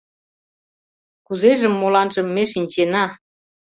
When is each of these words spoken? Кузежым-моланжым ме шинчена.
Кузежым-моланжым 1.25 2.27
ме 2.35 2.43
шинчена. 2.51 3.05